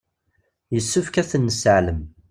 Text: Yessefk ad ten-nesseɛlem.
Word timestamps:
Yessefk 0.73 1.15
ad 1.21 1.27
ten-nesseɛlem. 1.29 2.01